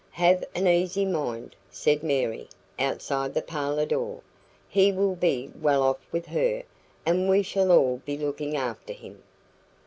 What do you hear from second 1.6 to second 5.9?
said Mary, outside the parlour door. "He will be well